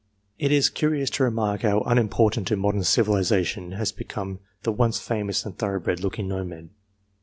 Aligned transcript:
"It 0.45 0.51
is 0.51 0.71
curious 0.71 1.11
to 1.11 1.23
remark 1.23 1.61
how 1.61 1.81
unimportant 1.81 2.47
to 2.47 2.55
modern 2.57 2.83
civilization 2.83 3.73
has 3.73 3.91
become 3.91 4.39
the 4.63 4.71
once 4.71 4.99
famous 4.99 5.45
and 5.45 5.55
thorough 5.55 5.79
bred 5.79 5.99
looking 5.99 6.27
Norman. 6.27 6.71